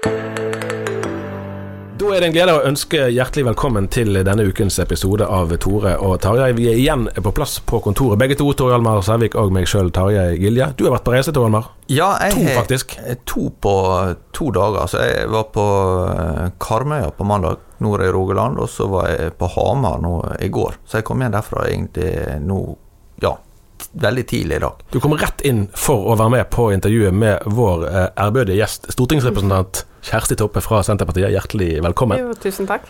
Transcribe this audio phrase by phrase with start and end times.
[0.00, 0.08] Da
[2.16, 6.14] er det en glede å ønske hjertelig velkommen til denne ukens episode av Tore og
[6.24, 6.54] Tarjei.
[6.56, 8.46] Vi er igjen på plass på kontoret, begge to.
[8.56, 10.70] Tore Hjalmar Sævik og meg sjøl, Tarjei Gilje.
[10.78, 11.68] Du har vært på reise, Tore Hjalmar?
[11.92, 12.96] Ja, jeg To, faktisk.
[13.28, 13.74] To på
[14.36, 14.88] to dager.
[14.88, 15.66] Så jeg var på
[16.14, 20.48] eh, Karmøya på mandag, nord i Rogaland, og så var jeg på Hamar nå i
[20.48, 20.80] går.
[20.88, 22.62] Så jeg kom igjen derfra egentlig nå,
[23.20, 23.36] ja,
[23.92, 24.82] veldig tidlig i dag.
[24.90, 28.88] Du kommer rett inn for å være med på intervjuet med vår eh, ærbødige gjest,
[28.96, 31.30] stortingsrepresentant Kjersti Toppe fra Senterpartiet.
[31.34, 32.20] Hjertelig velkommen.
[32.20, 32.88] Jo, tusen takk.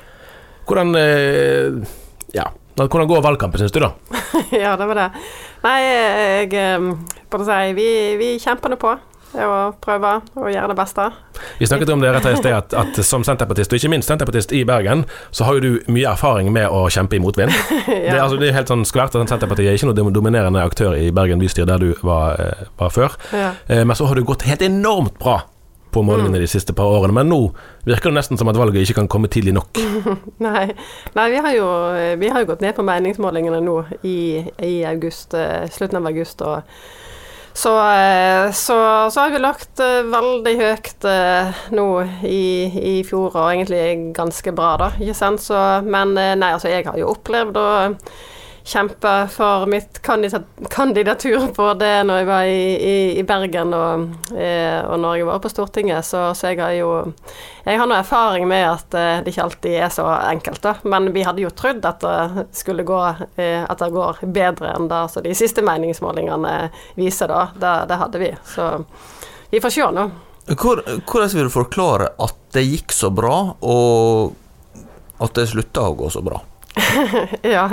[0.68, 1.94] Hvordan, eh,
[2.36, 3.92] ja, hvordan går valgkampen, syns du, da?
[4.62, 5.10] ja, det var det.
[5.66, 6.90] Nei, jeg eh,
[7.30, 7.88] Bare si, vi,
[8.18, 8.96] vi kjemper nå på
[9.30, 11.04] og prøver å gjøre det beste.
[11.60, 14.50] Vi snakket om det rett i sted, at, at som senterpartist, og ikke minst senterpartist
[14.58, 17.54] i Bergen, så har jo du mye erfaring med å kjempe i motvind.
[17.86, 20.98] det, er, altså, det er helt sånn skvært at Senterpartiet er ikke noen dominerende aktør
[20.98, 23.14] i Bergen bystyre, der du var, eh, var før.
[23.30, 23.54] Ja.
[23.70, 25.44] Men så har du gått helt enormt bra
[25.90, 27.14] på målingene de siste par årene.
[27.16, 27.40] Men nå
[27.88, 29.80] virker det nesten som at valget ikke kan komme tidlig nok.
[30.46, 30.70] Nei,
[31.16, 31.68] nei vi, har jo,
[32.20, 34.16] vi har jo gått ned på meningsmålingene nå i,
[34.64, 36.42] i august, eh, slutten av august.
[36.42, 36.62] og
[37.52, 38.76] så, eh, så,
[39.10, 41.06] så har vi lagt eh, veldig høyt
[41.74, 41.86] nå
[42.24, 42.42] i,
[42.94, 44.90] i fjor, og egentlig ganske bra, da.
[45.00, 45.42] Ikke sant?
[45.42, 47.70] Så, men nei, altså, jeg har jo opplevd å
[48.70, 54.04] kjempe for mitt kandidat kandidatur både når jeg var i, i, i Bergen og,
[54.36, 56.90] eh, og når jeg var på Stortinget, så, så jeg har jo
[57.64, 60.74] Jeg har noe erfaring med at eh, det ikke alltid er så enkelt, da.
[60.88, 63.00] Men vi hadde jo trodd at det skulle gå
[63.36, 67.50] eh, At det går bedre enn det så de siste meningsmålingene viser, da.
[67.54, 68.30] Det, det hadde vi.
[68.54, 68.70] Så
[69.50, 70.10] vi får se nå.
[70.50, 74.32] Hvor, hvordan vil du forklare at det gikk så bra, og
[75.20, 76.40] at det slutta å gå så bra?
[77.42, 77.66] ja.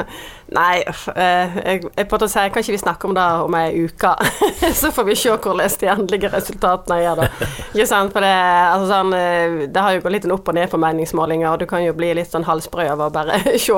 [0.55, 3.81] Nei, eh, jeg, jeg, på en måte kan ikke vi snakke om det om ei
[3.83, 4.13] uke?
[4.79, 7.27] så får vi se hvordan de endelige resultatene gjør da.
[7.73, 8.13] Ikke sant?
[8.15, 8.31] For det,
[8.71, 11.67] altså sånn, eh, det har jo gått litt opp og ned på meningsmålinger, og du
[11.67, 13.75] kan jo bli litt sånn halsbrød av å bare se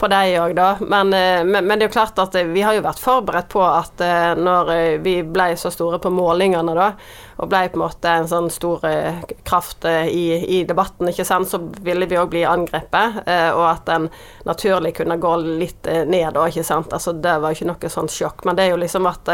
[0.00, 0.70] på dem òg, da.
[0.80, 3.60] Men, eh, men, men det er jo klart at vi har jo vært forberedt på
[3.66, 4.00] at
[4.40, 4.72] når
[5.04, 6.92] vi ble så store på målingene, da,
[7.36, 10.24] og ble på en måte en sånn stor eh, kraft eh, i,
[10.58, 14.08] i debatten, ikke sant, så ville vi òg bli angrepet, eh, og at en
[14.48, 16.94] naturlig kunne gå litt ned da, ikke sant.
[16.96, 19.28] Altså det var jo ikke noe sånn sjokk, men det er jo liksom at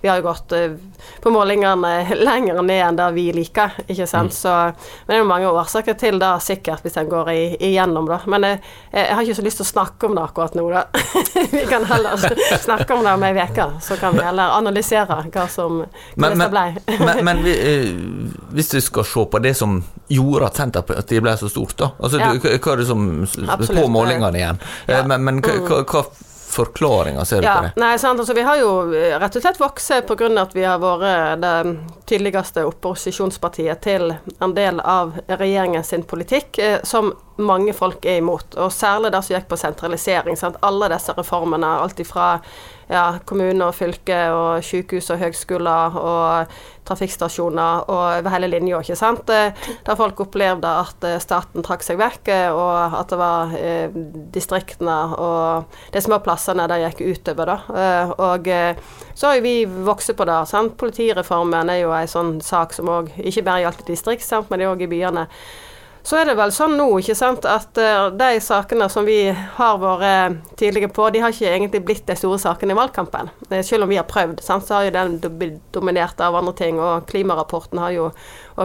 [0.00, 0.54] vi har jo gått
[1.20, 1.92] på målingene
[2.28, 4.32] lenger ned enn det vi liker, ikke sant.
[4.34, 8.20] Så men det er jo mange årsaker til det, sikkert, hvis en går igjennom, da.
[8.30, 8.62] Men jeg,
[8.94, 10.86] jeg har ikke så lyst til å snakke om det akkurat nå, da.
[11.52, 12.24] vi kan heller
[12.62, 15.82] snakke om det om ei uke, så kan vi heller analysere hva som
[16.14, 16.66] hvordan det ble.
[17.04, 17.88] men, men vi, eh,
[18.54, 22.18] hvis vi skal se på det som gjorde at Senterpartiet ble så stort, da altså,
[22.20, 22.32] Ja.
[22.32, 23.08] du, Hva er det som
[23.48, 23.82] Absolutt.
[23.82, 24.58] På målingene igjen.
[24.86, 24.98] Ja.
[25.00, 26.04] Eh, Men, men hva, hva, hva
[26.54, 27.72] forklaringer ser du Ja, på det?
[27.82, 30.28] nei, sant, altså Vi har jo eh, rett og slett vokst pga.
[30.42, 37.12] at vi har vært det tydeligste opposisjonspartiet til en del av regjeringen sin politikk, som
[37.38, 40.36] mange folk er imot, og særlig det som gikk på sentralisering.
[40.36, 40.56] Sant?
[40.62, 42.40] Alle disse reformene, alt ifra
[42.90, 46.54] ja, kommune og fylke og sykehus og høgskoler og
[46.84, 49.28] trafikkstasjoner og over hele linja, ikke sant.
[49.28, 53.96] Der folk opplevde at eh, staten trakk seg vekk, eh, og at det var eh,
[54.34, 57.58] distriktene og de små plassene det gikk utover, da.
[57.84, 58.50] Eh, og
[59.14, 60.40] så har jo vi vokst på det.
[60.50, 60.76] sant.
[60.80, 64.68] Politireformen er jo en sånn sak som òg ikke bare gjaldt distrikt, sant, men det
[64.68, 65.28] er òg i byene.
[66.04, 69.78] Så er det vel sånn nå ikke sant, at uh, de sakene som vi har
[69.80, 73.30] vært tidlige på, de har ikke egentlig blitt de store sakene i valgkampen.
[73.48, 76.52] Uh, selv om vi har prøvd, sant, så har jo den blitt dominert av andre
[76.58, 76.76] ting.
[76.76, 78.10] Og klimarapporten har jo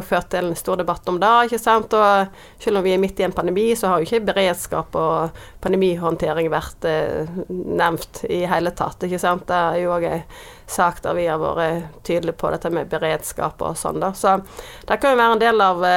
[0.04, 1.30] ført til en stor debatt om det.
[1.48, 2.28] ikke sant, Og
[2.60, 6.50] selv om vi er midt i en pandemi, så har jo ikke beredskap og pandemihåndtering
[6.52, 9.04] vært eh, nevnt i hele tatt.
[9.08, 9.46] ikke sant.
[9.48, 10.26] Det er jo òg en
[10.68, 14.04] sak der vi har vært tydelige på dette med beredskap og sånn.
[14.04, 14.42] da, Så
[14.86, 15.88] det kan jo være en del av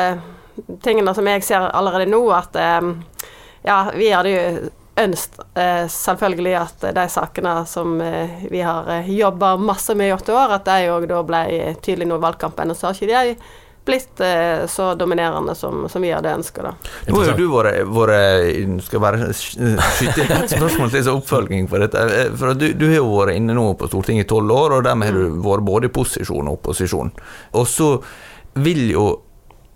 [0.82, 2.92] tingene som jeg ser allerede nå, at eh,
[3.66, 9.56] ja, vi hadde jo ønsket eh, selvfølgelig at de sakene som eh, vi har jobba
[9.56, 11.42] masse med i åtte år, at de òg da ble
[11.80, 12.72] tydelige nå i valgkampen.
[12.72, 13.36] Og så har ikke de
[13.84, 16.74] blitt eh, så dominerende som, som vi hadde ønska.
[17.08, 22.04] Nå har jo du vært Skal bare skyte inn et spørsmål til oppfølging på dette.
[22.38, 25.10] For du, du, har jo vært inne nå på Stortinget i tolv år, og dermed
[25.10, 25.42] har du mm.
[25.46, 27.12] vært både i posisjon og opposisjon.
[27.58, 27.92] Og så
[28.62, 29.06] vil jo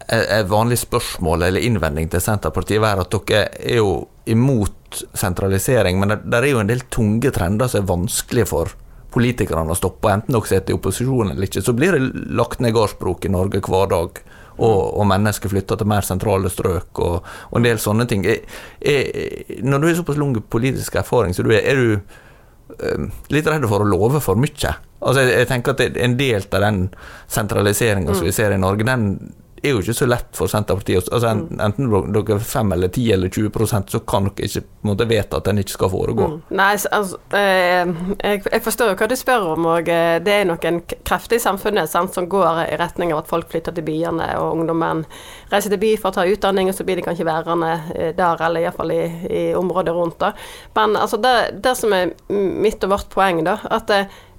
[0.09, 3.93] et vanlig spørsmål eller innvending til Senterpartiet være at dere er jo
[4.31, 8.75] imot sentralisering, men det, er jo en del tunge trender som er vanskelige for
[9.17, 11.65] politikerne å stoppe, enten dere sitter i opposisjon eller ikke.
[11.65, 14.21] Så blir det lagt ned gårdsbruk i Norge hver dag.
[14.57, 18.23] Og, og, mennesker flytter til mer sentrale strøk og, og en del sånne ting.
[18.25, 18.47] Er,
[18.81, 23.51] er, når du har såpass lang politisk erfaring så du er, er du um, litt
[23.53, 24.73] redd for å love for mye?
[24.97, 26.81] Altså, jeg, jeg tenker at En del av den
[27.29, 28.17] sentraliseringa mm.
[28.17, 31.09] som vi ser i Norge, den er jo ikke så lett for Senterpartiet.
[31.13, 31.61] Altså, mm.
[31.63, 35.49] enten dere er 5 eller 10 eller 20% så kan dere ikke måte, vedta at
[35.49, 36.29] den ikke skal foregå.
[36.33, 36.37] Mm.
[36.59, 36.69] Nei,
[36.99, 40.83] altså, eh, jeg, jeg, forstår jo hva du spør om, og eh, det er noen
[40.87, 44.61] kreft i samfunnet sant, som går i retning av at folk flytter til byene, og
[44.61, 45.05] ungdommen
[45.53, 48.47] reiser til by for å ta utdanning, og så blir de kanskje værende eh, der,
[48.47, 50.21] eller iallfall i, i området rundt.
[50.23, 50.33] Da.
[50.79, 53.93] Men altså, det, det, som er mitt og vårt poeng, da, at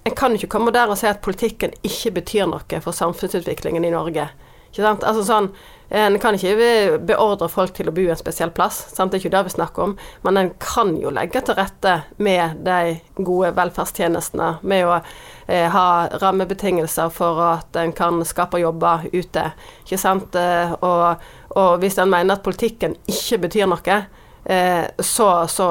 [0.08, 3.92] en kan ikke komme der og si at politikken ikke betyr noe for samfunnsutviklingen i
[3.92, 4.30] Norge.
[4.70, 5.04] Ikke sant?
[5.08, 5.52] Altså sånn
[5.88, 9.14] En kan ikke beordre folk til å bo en spesiell plass, sant?
[9.14, 9.94] det er ikke det vi snakker om,
[10.28, 15.86] men en kan jo legge til rette med de gode velferdstjenestene, med å eh, ha
[16.20, 19.46] rammebetingelser for at en kan skape jobber ute,
[19.86, 20.36] ikke sant.
[20.36, 21.24] Eh, og,
[21.56, 24.02] og hvis en mener at politikken ikke betyr noe,
[24.48, 25.66] så, så,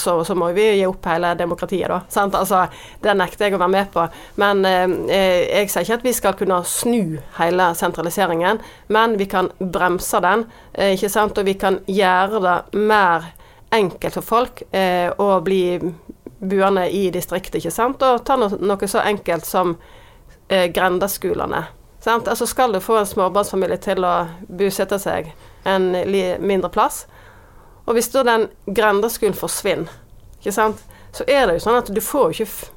[0.00, 1.98] så, så, må vi gi opp hele demokratiet, da.
[2.08, 2.34] Sant?
[2.38, 2.62] Altså,
[3.04, 4.06] det nekter jeg å være med på.
[4.40, 4.94] Men eh,
[5.44, 10.46] jeg sier ikke at vi skal kunne snu hele sentraliseringen, men vi kan bremse den,
[10.72, 11.36] eh, ikke sant?
[11.36, 13.28] og vi kan gjøre det mer
[13.76, 15.76] enkelt for folk eh, å bli
[16.38, 18.02] buende i distriktet, ikke sant.
[18.02, 19.76] Og ta noe, noe så enkelt som
[20.48, 21.66] eh, grendeskolene.
[22.00, 22.28] Sant?
[22.28, 24.14] Altså skal du få en småbarnsfamilie til å
[24.46, 25.32] bosette seg
[25.66, 25.90] en
[26.38, 27.06] mindre plass,
[27.86, 29.92] og hvis da den grendeskolen forsvinner,
[30.40, 30.82] ikke sant,
[31.16, 32.72] så er det jo sånn at du får jo ikke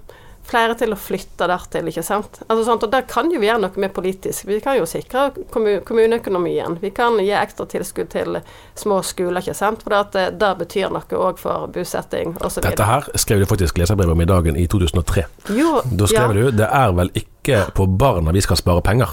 [0.49, 2.39] flere til å flytte dertil, ikke sant.
[2.47, 4.47] Altså, sånt, og Der kan jo vi gjøre noe med politisk.
[4.49, 6.79] Vi kan jo sikre kommuneøkonomien.
[6.81, 8.39] Vi kan gi ekstra tilskudd til
[8.79, 9.83] små skoler, ikke sant.
[9.85, 12.63] For det, eh, det betyr noe òg for bosetting osv.
[12.65, 15.25] Dette her skrev du faktisk leserbrev om i dagen i 2003.
[15.53, 16.33] Jo, da skrev ja.
[16.33, 17.38] du det er vel ikke
[17.75, 19.09] på barna vi skal spare penger.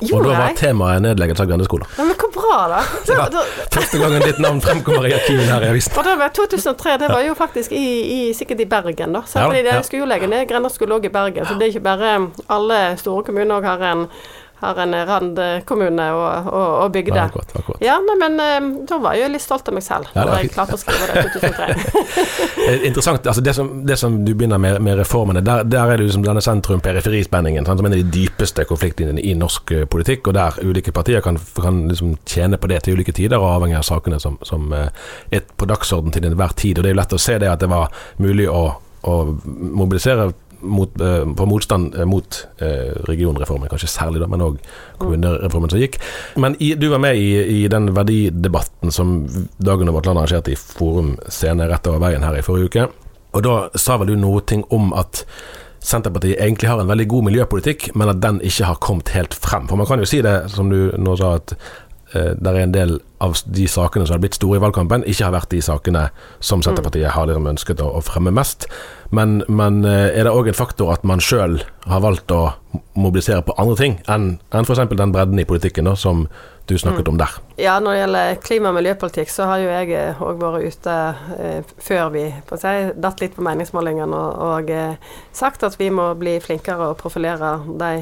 [0.00, 1.88] Jo, og da var temaet nedleggelse av grendeskoler.
[1.98, 2.80] Ja, men hvor bra, da.
[3.08, 5.94] da, var første gangen ditt navn fremkommer i arkivet her i avisen.
[5.96, 7.86] Og det var 2003, det var jo faktisk i,
[8.16, 9.22] i sikkert i Bergen, da.
[9.26, 9.80] Så ja, fordi det er
[10.10, 10.44] legge ned
[10.74, 11.46] skulle òg i Bergen.
[11.46, 12.12] Så det er ikke bare
[12.58, 14.06] alle store kommuner har en
[14.60, 17.16] har en randkommune og, og, og bygde.
[17.16, 17.82] Ja, akkurat, akkurat.
[17.84, 20.08] ja nei, men eh, da var jeg jo litt stolt av meg selv.
[20.16, 21.76] Ja, da jeg klarte å skrive det i 2003.
[22.88, 23.26] Interessant.
[23.26, 26.26] altså det som, det som, du begynner med, med reformene, der, der, er det liksom
[26.26, 30.58] denne sentrum-periferispenningen som er en av de dypeste konfliktlinjene i norsk eh, politikk, og der
[30.64, 34.18] ulike partier kan, kan liksom tjene på det til ulike tider, og avhengig av sakene
[34.22, 34.90] som, som eh,
[35.30, 36.78] er på dagsorden til enhver tid.
[36.78, 38.66] Og det er jo lett å se det at det var mulig å,
[39.06, 39.16] å
[39.54, 44.56] mobilisere mot, uh, på motstand uh, mot uh, regionreformen, kanskje særlig, da, men òg
[44.98, 46.00] kommunereformen som gikk.
[46.40, 49.20] Men i, du var med i, i, den verdidebatten som
[49.58, 52.88] Dagen om Land arrangerte i Forum Scene rett over veien her i forrige uke.
[53.36, 54.42] Og da sa vel du noe
[54.74, 55.24] om at
[55.88, 59.68] Senterpartiet egentlig har en veldig god miljøpolitikk, men at den ikke har kommet helt frem.
[59.70, 61.54] For man kan jo si det, som du nå sa, at
[62.12, 65.28] eh, det er en del av de sakene som har blitt store i valgkampen, ikke
[65.28, 66.08] har vært de sakene
[66.40, 68.66] som Senterpartiet har liksom ønsket å, å fremme mest.
[69.10, 72.50] Men, men eh, er det òg en faktor at man sjøl har valgt å
[72.98, 74.82] mobilisere på andre ting enn, enn f.eks.
[74.92, 76.26] den bredden i politikken da, som
[76.68, 77.12] du snakket Mm.
[77.14, 77.38] om der?
[77.56, 80.96] Ja, når det gjelder klima- og miljøpolitikk, så har jo jeg òg vært ute
[81.40, 82.26] eh, før vi
[82.60, 84.96] si, datt litt på meningsmålingene og, og eh,
[85.32, 87.94] sagt at vi må bli flinkere å profilere de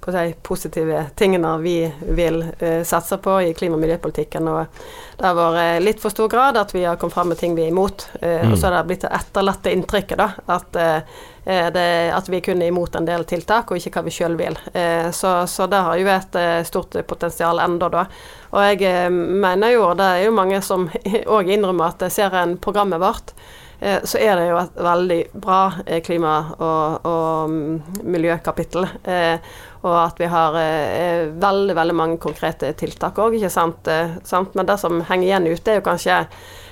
[0.00, 4.48] på de positive tingene vi vil uh, satse på i klima- og miljøpolitikken.
[4.48, 4.80] Og
[5.18, 7.66] det har vært litt for stor grad at vi har kommet fram med ting vi
[7.66, 8.06] er imot.
[8.20, 12.40] Eh, Og så har det blitt det etterlatte inntrykket da, at, uh, det, at vi
[12.40, 14.56] kun er imot en del tiltak, og ikke hva vi sjøl vil.
[14.72, 18.06] Eh, så, så det har jo et eh, stort potensial enda da.
[18.50, 20.88] Og jeg eh, mener jo, og det er jo mange som
[21.36, 23.59] òg innrømmer at ser en programmet vårt, eh,
[24.04, 28.84] så er det jo et veldig bra eh, klima- og, og mm, miljøkapittel.
[29.08, 33.88] Eh, og at vi har eh, veldig veldig mange konkrete tiltak òg, ikke sant?
[33.88, 34.52] Eh, sant?
[34.54, 36.24] Men det som henger igjen ute, er jo kanskje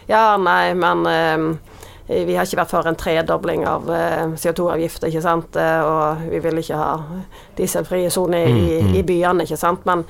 [0.09, 1.49] Ja, nei, men eh,
[2.09, 5.57] vi har ikke vært for en tredobling av eh, CO2-avgifter, ikke sant.
[5.57, 6.91] Eh, og vi vil ikke ha
[7.57, 9.89] dieselfrie soner i, i byene, ikke sant.
[9.89, 10.05] Men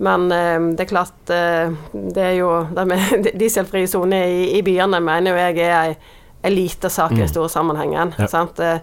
[0.00, 4.62] men eh, det er klart eh, Det er jo det med dieselfrie soner i, i
[4.64, 5.98] byene mener jo jeg er ei,
[6.42, 8.14] ei liten sak i den store sammenhengen.
[8.18, 8.28] Ja.
[8.30, 8.60] Sant?
[8.60, 8.80] Eh,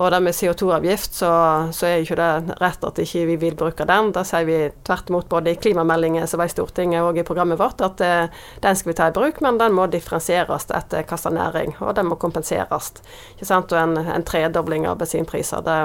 [0.00, 1.30] og det med CO2-avgift, så,
[1.76, 4.12] så er jo ikke det rett at ikke vi vil bruke den.
[4.16, 7.60] Da sier vi tvert imot både i klimameldingen som var i Stortinget og i programmet
[7.60, 11.36] vårt, at eh, den skal vi ta i bruk, men den må differensieres etter hvilken
[11.36, 12.94] næring, og den må kompenseres.
[13.34, 13.74] Ikke sant?
[13.76, 15.78] Og en, en tredobling av bensinpriser, det,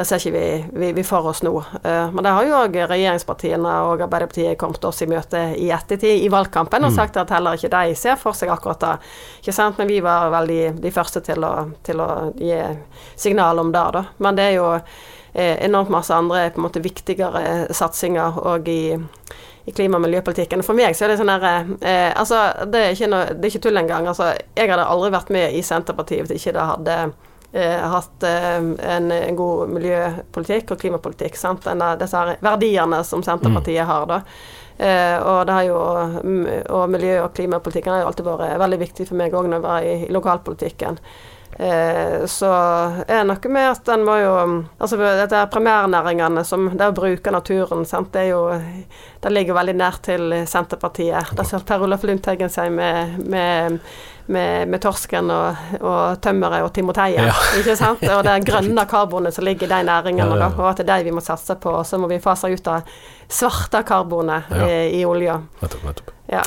[0.00, 0.44] det ser ikke vi,
[0.80, 1.52] vi, vi for oss nå.
[1.84, 6.24] Eh, men det har jo òg regjeringspartiene og Arbeiderpartiet kommet oss i møte i ettertid
[6.24, 8.94] i valgkampen og sagt at heller ikke de ser for seg akkurat det.
[9.42, 9.76] Ikke sant?
[9.76, 11.52] Men vi var vel de, de første til å,
[11.84, 12.56] til å gi
[13.12, 14.04] signal om det, da.
[14.24, 18.82] Men det er jo eh, enormt masse andre på en måte viktigere satsinger òg i
[19.68, 20.62] i klima- og miljøpolitikken.
[20.64, 21.44] For meg så er det sånn her
[21.84, 22.38] eh, Altså,
[22.72, 24.08] det er, ikke noe, det er ikke tull engang.
[24.08, 26.96] Altså, jeg hadde aldri vært med i Senterpartiet hvis ikke det hadde
[27.90, 28.56] hatt eh,
[28.94, 31.36] en, en god miljøpolitikk og klimapolitikk.
[31.38, 31.66] Sant?
[31.98, 34.20] Disse verdiene som Senterpartiet har, da.
[34.80, 35.80] Eh, og jo
[36.70, 39.66] Og miljø- og klimapolitikken har jo alltid vært veldig viktig for meg òg når jeg
[39.66, 40.98] var i lokalpolitikken.
[41.60, 42.48] Eh, så
[43.04, 44.30] er det noe med at en må jo
[44.80, 48.46] Altså dette er primærnæringene som Det å bruke naturen, sant, det er jo
[49.20, 51.34] Det ligger veldig nært til Senterpartiet.
[51.36, 53.76] Det ser Per Olaf Lundteigen sier med, med,
[54.32, 57.34] med, med torsken og, og tømmeret og timoteien, Ja.
[57.60, 58.06] ikke sant?
[58.08, 60.52] Og det grønne karbonet som ligger i de næringene, Ja, ja.
[60.56, 61.74] og at det er de vi må satse på.
[61.82, 62.80] Og så må vi fase ut det
[63.30, 64.66] svarte karbonet Ja.
[64.68, 65.40] i, i olja.
[65.62, 66.10] Nettopp, nettopp.
[66.30, 66.42] Ja.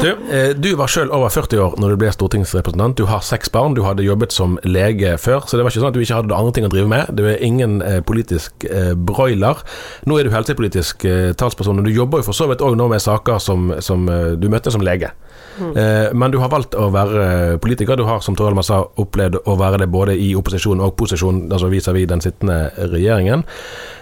[0.00, 2.96] Du, eh, du var sjøl over 40 år når du ble stortingsrepresentant.
[2.98, 3.76] Du har seks barn.
[3.76, 6.34] Du hadde jobbet som lege før, så det var ikke sånn at du ikke hadde
[6.34, 7.12] andre ting å drive med.
[7.14, 9.62] Du er ingen eh, politisk eh, broiler.
[10.10, 12.88] Nå er du helsepolitisk eh, talsperson, og du jobber jo for så vidt òg nå
[12.90, 15.12] med saker som, som eh, du møtte som lege.
[15.58, 17.98] Eh, men du har valgt å være politiker.
[17.98, 21.44] Du har, som Tor Elmer sa, opplevd å være det både i opposisjon og posisjon,
[21.52, 22.58] altså vis-à-vis den sittende
[22.90, 23.46] regjeringen.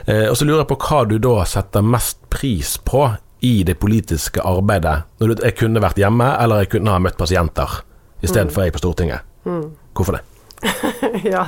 [0.06, 3.08] Eh, og så lurer jeg på hva du da setter mest pris på
[3.46, 7.18] i det politiske arbeidet, når du, jeg kunne vært hjemme, eller jeg kunne ha møtt
[7.20, 7.82] pasienter
[8.24, 9.26] istedenfor jeg på Stortinget.
[9.94, 10.22] Hvorfor det?
[11.34, 11.44] ja.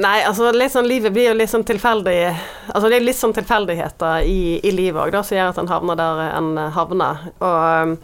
[0.00, 3.34] Nei, altså litt sånn, livet blir jo litt sånn tilfeldig Altså det er litt sånn
[3.34, 7.24] tilfeldigheter i, i livet òg, som gjør at en havner der en havner.
[7.42, 7.58] Og
[7.90, 7.94] um,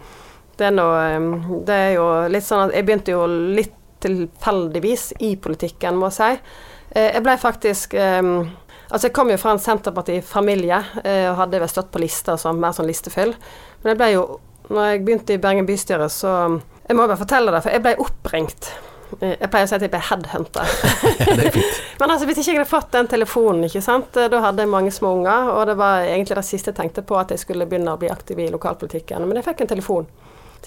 [0.59, 1.29] det er nå um,
[1.65, 6.17] Det er jo litt sånn at jeg begynte jo litt tilfeldigvis i politikken, må jeg
[6.19, 6.57] si.
[6.91, 8.51] Eh, Jeg ble faktisk um,
[8.89, 12.59] Altså, jeg kom jo fra en Senterparti-familie eh, og hadde vel stått på lista som
[12.61, 13.33] mer sånn listefyll.
[13.83, 14.27] Men jeg ble jo
[14.67, 16.31] Når jeg begynte i Bergen bystyre, så
[16.87, 18.71] Jeg må bare fortelle det, for jeg ble oppringt.
[19.21, 20.65] Eh, Jeg pleier å si at jeg ble headhunta.
[21.99, 24.71] Men altså, hvis ikke jeg hadde fått den telefonen, ikke sant, eh, da hadde jeg
[24.71, 27.67] mange små unger, og det var egentlig det siste jeg tenkte på, at jeg skulle
[27.67, 29.27] begynne å bli aktiv i lokalpolitikken.
[29.27, 30.09] Men jeg fikk en telefon.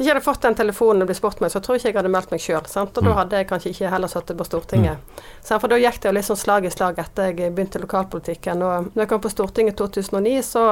[0.00, 1.90] Hvis ikke jeg hadde fått den telefonen og blitt spurt meg, så tror jeg ikke
[1.90, 2.62] jeg hadde meldt meg sjøl.
[2.64, 4.96] Og da hadde jeg kanskje ikke heller sittet på Stortinget.
[4.96, 5.58] Mm.
[5.60, 8.62] for da gikk det jo litt sånn slag i slag etter jeg begynte lokalpolitikken.
[8.64, 10.62] Og når jeg kom på Stortinget i 2009, så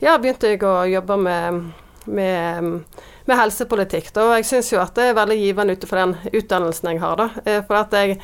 [0.00, 1.66] ja, begynte jeg å jobbe med
[2.06, 2.82] med,
[3.24, 4.12] med helsepolitikk.
[4.14, 4.24] Da.
[4.28, 7.20] Og jeg syns jo at det er veldig givende ut fra den utdannelsen jeg har.
[7.20, 7.28] Da.
[7.44, 8.18] Eh, For at jeg,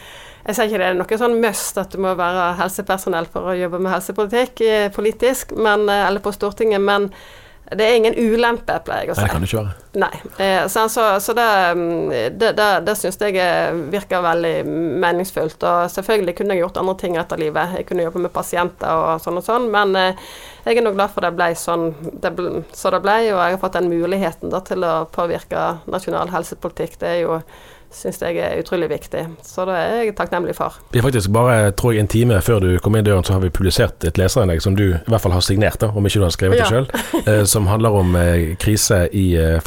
[0.47, 3.57] jeg sier ikke det er noe sånn must at du må være helsepersonell for å
[3.59, 7.11] jobbe med helsepolitikk eh, politisk, men, eh, eller på Stortinget, men
[7.79, 9.23] det er ingen ulempe, pleier jeg å si.
[9.23, 9.75] Nei, det kan det ikke være.
[10.03, 10.21] Nei.
[10.45, 11.49] Eh, så så, så det,
[11.79, 14.55] mm, det, det, det syns jeg eh, virker veldig
[15.03, 15.59] meningsfullt.
[15.69, 17.77] Og selvfølgelig kunne jeg gjort andre ting etter livet.
[17.79, 20.31] Jeg kunne jobbe med pasienter og sånn og sånn, men eh,
[20.67, 21.91] jeg er nå glad for det ble sånn
[22.23, 25.67] det ble, så det ble, og jeg har fått den muligheten da, til å påvirke
[25.91, 27.01] nasjonal helsepolitikk.
[27.03, 27.41] Det er jo
[27.93, 29.25] syns jeg er utrolig viktig.
[29.47, 30.79] Så det er jeg takknemlig for.
[30.93, 33.41] Vi er faktisk bare tror jeg, en time før du kom inn døren, så har
[33.45, 36.27] vi publisert et leserinnlegg som du i hvert fall har signert, da, om ikke du
[36.29, 36.71] har skrevet det Ja.
[36.71, 36.89] sjøl,
[37.27, 39.59] eh, som handler om eh, krise i eh,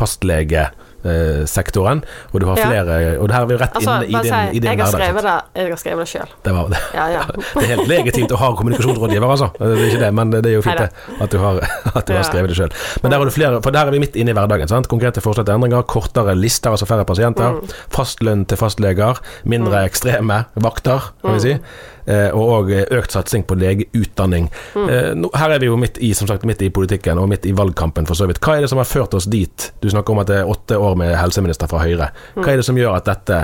[1.05, 2.65] helsesektoren, og du har Ja.
[2.69, 4.79] flere Og det her er vi rett Altså, inne i din, si, i din jeg
[4.79, 6.29] har skrevet det Jeg har skrevet det sjøl.
[6.45, 7.21] Det, var, det, Ja, ja.
[7.55, 9.49] det er helt legitimt å ha kommunikasjonsrådgiver, altså.
[9.59, 10.81] Det er ikke det, men det er jo fint
[11.21, 11.59] at du har,
[11.95, 12.71] at du har skrevet det sjøl.
[13.03, 14.67] Men der har du flere, for der er vi midt inne i hverdagen.
[14.67, 14.87] Sant?
[14.91, 17.59] Konkrete forslag til endringer, kortere lister, altså færre pasienter.
[17.61, 17.75] Mm.
[17.95, 21.39] Fastlønn til fastleger, mindre ekstreme vakter, kan vi Mm.
[21.39, 21.57] si.
[22.05, 24.49] Eh, og òg økt satsing på legeutdanning.
[24.75, 24.89] Mm.
[24.89, 27.53] Eh, her er vi jo midt i som sagt, midt i politikken og midt i
[27.57, 28.37] valgkampen, for så vidt.
[28.45, 29.71] Hva er det som har ført oss dit?
[29.81, 32.11] Du snakker om at det er åtte år med helseminister fra Høyre.
[32.35, 32.43] Mm.
[32.43, 33.39] Hva er det som gjør at, dette,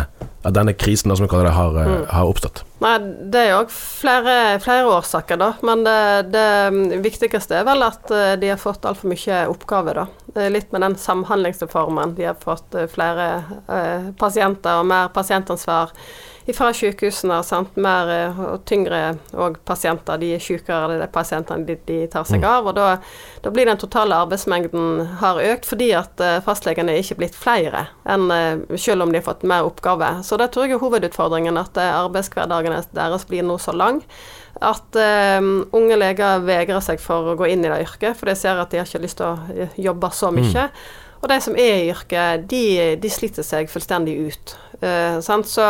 [0.45, 1.95] at denne krisen som vi kaller det, har, Mm.
[2.03, 2.63] eh, har oppstått?
[2.81, 2.95] Nei,
[3.33, 5.51] det er jo flere, flere årsaker, da.
[5.65, 10.07] Men det, det viktigste er vel at eh, de har fått altfor mye oppgaver, da.
[10.37, 12.13] Er Litt med den samhandlingsreformen.
[12.15, 15.91] De har fått eh, flere eh, pasienter og mer pasientansvar
[16.55, 17.37] fra sykehusene.
[17.45, 17.77] Sant?
[17.81, 19.01] Mer eh, og tyngre
[19.37, 20.19] og pasienter.
[20.21, 22.69] De er sykere, det er pasientene de, de tar seg av.
[22.71, 22.87] Og da,
[23.45, 27.87] da blir den totale arbeidsmengden har økt fordi at eh, fastlegene er ikke blitt flere,
[28.09, 30.21] enn eh, selv om de har fått mer oppgaver.
[30.27, 34.01] Så det tror jeg er hovedutfordringen, at arbeidshverdagene deres blir nå så lang
[34.61, 35.39] at eh,
[35.73, 38.73] unge leger vegrer seg for å gå inn i det yrket, for de ser at
[38.73, 40.67] de har ikke lyst til å jobbe så mye.
[41.21, 42.65] Og de som er i yrket, de,
[43.01, 44.55] de sliter seg fullstendig ut.
[44.81, 45.45] Uh, sant?
[45.45, 45.65] Så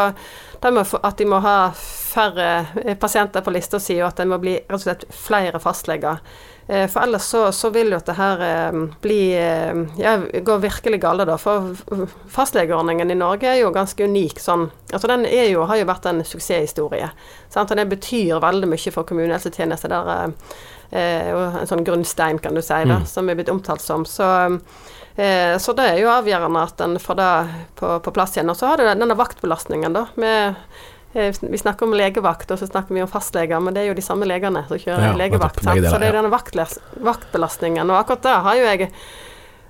[0.70, 4.58] at de må ha færre eh, pasienter på lista si, og at det må bli
[4.60, 6.20] rett og slett flere fastleger.
[6.68, 11.25] Eh, For ellers så, så vil jo dette her eh, bli ja, gå virkelig gale,
[11.25, 11.38] da.
[11.41, 11.74] For
[12.30, 16.06] fastlegeordningen i Norge er jo ganske unik sånn Altså den er jo, har jo vært
[16.10, 17.08] en suksesshistorie.
[17.50, 17.72] Sant?
[17.72, 19.88] Og det betyr veldig mye for kommunehelsetjenester.
[19.94, 20.34] Der
[20.91, 24.03] eh, jo en sånn grunnstein, kan du si, da, som er blitt omtalt som.
[24.06, 24.27] Så
[25.15, 27.32] så det er jo avgjørende at en får det
[27.80, 28.51] på, på plass igjen.
[28.51, 30.06] Og så har du denne vaktbelastningen, da.
[30.22, 30.62] Med,
[31.13, 33.98] eh, vi snakker om legevakt, og så snakker vi om fastleger, men det er jo
[33.98, 35.60] de samme legene som kjører Ja, legevakt.
[35.63, 35.84] Sant?
[35.84, 37.91] Så det er denne vaktbelastningen.
[37.91, 38.89] Og akkurat det har jo jeg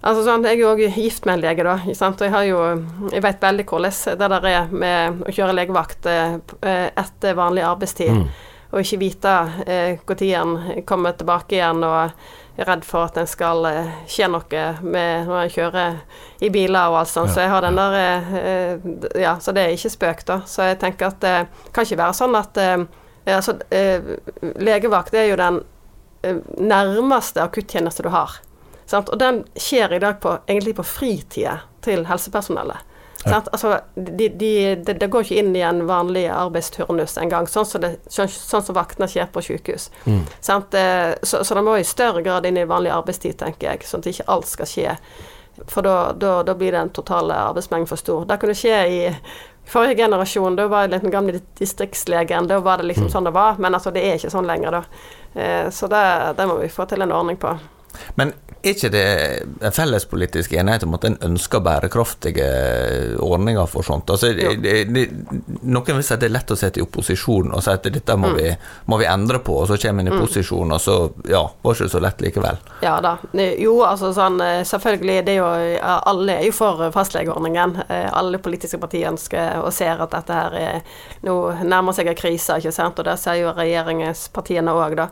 [0.02, 1.76] Altså sånn, Jeg er jo òg gift med en lege, da.
[1.94, 2.22] Sant?
[2.22, 2.62] Og jeg har jo
[3.12, 7.66] Jeg vet veldig hvordan det der er med å kjøre legevakt eh, eh, etter vanlig
[7.68, 8.10] arbeidstid.
[8.10, 8.24] Mm.
[8.72, 9.36] Og ikke vite
[9.68, 12.12] eh, når en kommer tilbake igjen og
[12.58, 16.00] redd for at en skal eh, skje noe med når en kjører
[16.44, 17.32] i biler og alt sånt.
[17.32, 20.42] Ja, Så jeg har den der eh, Ja, så det er ikke spøk, da.
[20.46, 21.36] Så jeg tenker at det
[21.74, 22.78] kan ikke være sånn at eh,
[23.32, 24.02] Altså, eh,
[24.58, 25.60] legevakt er jo den
[26.26, 28.40] eh, nærmeste akuttjeneste du har.
[28.90, 29.12] Sant?
[29.14, 32.82] Og den skjer i dag på, egentlig på fritida til helsepersonellet.
[33.22, 33.48] Sant?
[33.54, 37.82] Altså, de, de, de, det går ikke inn i en vanlig arbeidsturnus engang, sånn som,
[37.84, 39.90] det, sånn, sånn som vaktene skjer på sykehus.
[40.42, 40.74] Sant?
[40.74, 44.02] Eh, Så, så det må i større grad inn i vanlig arbeidstid, tenker jeg, sånn
[44.02, 44.96] at ikke alt skal skje.
[45.68, 48.26] For da, blir den totale arbeidsmengden for stor.
[48.26, 49.02] Det kunne skje i
[49.70, 53.60] forrige generasjon, da var jeg den gamle distriktslegen, da var det liksom sånn det var,
[53.62, 54.84] men altså det er ikke sånn lenger, da.
[55.36, 56.02] Eh, Så det,
[56.38, 57.54] det må vi få til en ordning på.
[58.16, 59.06] Men er ikke det
[59.66, 62.46] en fellespolitisk enighet om at en ønsker bærekraftige
[63.24, 64.10] ordninger for sånt?
[64.14, 65.06] Altså, det, det, det,
[65.64, 68.18] noen vil si at det er lett å sitte i opposisjon og si at dette
[68.22, 68.52] må, vi,
[68.92, 70.98] må vi endre på, og så kommer en i posisjon, og så
[71.32, 72.62] ja, var ikke det så lett likevel.
[72.86, 73.16] Ja da.
[73.58, 75.50] Jo, altså sånn eh, Selvfølgelig, det er jo
[75.82, 77.76] Alle er jo for fastlegeordningen.
[77.88, 82.18] Eh, Alle politiske partier ønsker og ser at dette her er Nå nærmer seg en
[82.18, 85.10] krise, ikke sant, og det sier jo regjeringspartiene òg, da.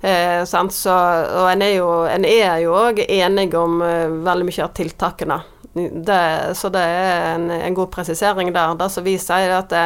[0.00, 0.44] Eh?
[0.44, 5.40] Så, og en er jo En òg enig om eh, veldig mye av tiltakene.
[5.72, 6.22] Det,
[6.58, 8.74] så det er en, en god presisering der.
[8.74, 9.84] Det som vi sier, er at det,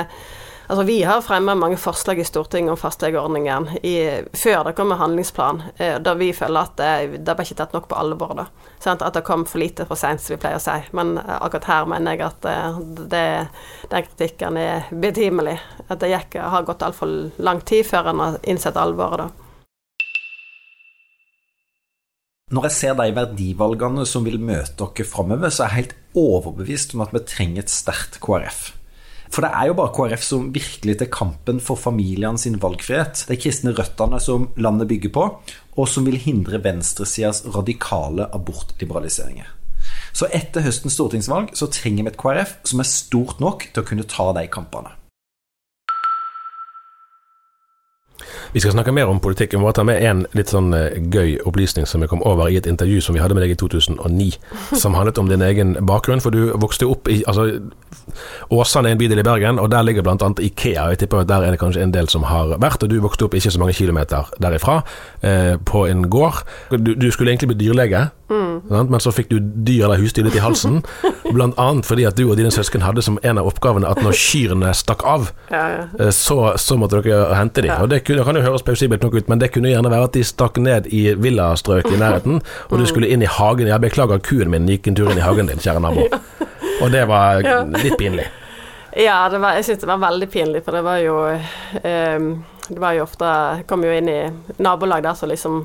[0.66, 3.66] Altså, vi har fremmet mange forslag i Stortinget om fastlegeordningen
[4.33, 7.77] før det kom en handlingsplan, eh, da vi føler at det, det ble ikke tatt
[7.77, 8.33] nok på alvor.
[8.38, 8.46] da.
[8.81, 10.79] Sånn, At det kom for lite for seint, som vi pleier å si.
[10.96, 12.81] Men eh, akkurat her mener jeg at eh,
[13.12, 13.24] det,
[13.92, 15.59] den kritikken er betimelig.
[15.88, 19.29] At det gikk, har gått altfor lang tid før en har innsett alvoret.
[19.29, 19.43] da.
[22.55, 26.93] Når jeg ser de verdivalgene som vil møte dere framover, så er jeg helt overbevist
[26.95, 28.61] om at vi trenger et sterkt KrF.
[29.35, 33.38] For det er jo bare KrF som virkelig tar kampen for familiene sin valgfrihet, de
[33.40, 35.27] kristne røttene som landet bygger på,
[35.75, 39.49] og som vil hindre venstresidas radikale abortliberaliseringer.
[40.14, 43.88] Så etter høstens stortingsvalg så trenger vi et KrF som er stort nok til å
[43.88, 44.95] kunne ta de kampene.
[48.53, 49.55] Vi skal snakke mer om politikk.
[49.55, 52.59] Vi må ta med en litt sånn eh, gøy opplysning som jeg kom over i
[52.61, 54.31] et intervju som vi hadde med deg i 2009,
[54.83, 56.23] som handlet om din egen bakgrunn.
[56.25, 57.51] For du vokste opp i altså,
[58.53, 60.29] Åsane er en bydel i Bergen, og der ligger bl.a.
[60.38, 60.88] Ikea.
[60.92, 63.27] Jeg tipper at der er det kanskje en del som har vært, og du vokste
[63.27, 64.81] opp ikke så mange kilometer derifra,
[65.23, 66.44] eh, på en gård.
[66.70, 68.91] Du, du skulle egentlig bli dyrlege, Sant?
[68.91, 70.79] Men så fikk du dyr eller husdyr litt i halsen,
[71.35, 71.67] bl.a.
[71.85, 75.05] fordi at du og dine søsken hadde som en av oppgavene at når kyrne stakk
[75.09, 75.83] av, Ja, ja.
[76.01, 77.75] eh, så, så måtte dere hente dem.
[77.85, 80.09] Og det, kunne, det kan jo høres plausibelt nok ut, men det kunne gjerne være
[80.09, 83.69] at de stakk ned i villastrøk i nærheten, og du skulle inn i hagen.
[83.71, 86.09] Jeg beklager, kuen min gikk en tur inn i hagen din, kjære nabo.
[86.83, 87.45] Og det var
[87.79, 88.25] litt pinlig.
[88.95, 91.15] Ja, det var, jeg syns det var veldig pinlig, for det var jo
[91.83, 92.27] ehm,
[92.68, 94.20] Det var jo ofte Jeg kom jo inn i
[94.62, 95.59] nabolag der så liksom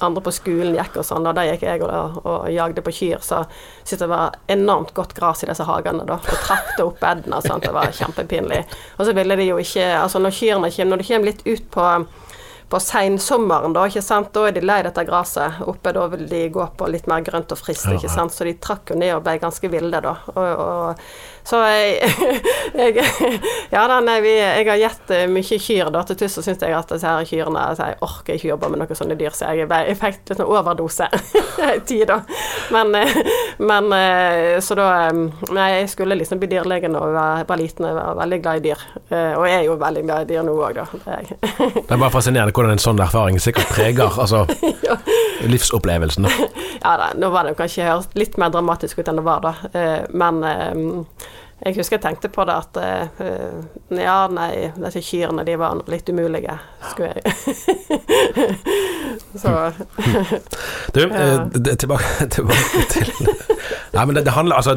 [0.00, 3.20] andre på skolen gikk og sånn, og da gikk jeg og, og jagde på kyr,
[3.24, 3.42] så
[3.82, 6.16] syntes det var enormt godt gras i disse hagene, da.
[6.16, 8.62] Og trakk det opp og sånt, det var kjempepinlig.
[8.96, 11.70] Og så ville de jo ikke Altså, når kyrne kommer Når de kommer litt ut
[11.70, 11.88] på
[12.68, 14.32] på seinsommeren, da, ikke sant?
[14.34, 15.60] da er de lei dette gresset.
[15.68, 18.34] Oppe da vil de gå på litt mer grønt og friskt, ikke sant.
[18.34, 20.16] Så de trakk jo ned og ble ganske ville, da.
[20.32, 21.04] Og, og,
[21.44, 22.08] så jeg,
[22.80, 23.04] jeg
[23.72, 26.00] Ja da, nei, vi, jeg har gitt eh, mye kyr, da.
[26.08, 28.80] Til tuss så syns jeg at disse her kyrne så Jeg orker ikke jobbe med
[28.80, 31.08] noen sånne dyr, så jeg, jeg fikk litt sånn overdose
[31.76, 32.22] i tid, da.
[32.72, 33.18] Men, eh,
[33.60, 37.88] men eh, Så da Nei, jeg skulle liksom bli dyrlege da jeg var, var liten,
[37.90, 38.80] jeg var veldig glad i dyr.
[39.10, 40.84] Og jeg er jo veldig glad i dyr nå òg, da.
[40.94, 41.30] Det er.
[41.74, 44.44] Det er bare fascinerende hvordan en sånn erfaring sikkert preger altså,
[45.44, 46.26] livsopplevelsen.
[46.26, 46.50] Da.
[46.80, 49.54] Ja da, nå var det kanskje litt mer dramatisk ut enn det var, da.
[50.14, 50.40] Men
[51.62, 52.76] jeg husker jeg tenkte på det at
[53.20, 53.64] uh,
[53.94, 56.58] Ja, nei, disse kyrne, de var litt umulige,
[56.90, 57.22] skulle jeg
[59.38, 59.72] Så
[60.94, 61.40] Du, eh,
[61.78, 63.06] tilbake, tilbake til
[63.94, 64.74] Nei, men det, det handler Altså,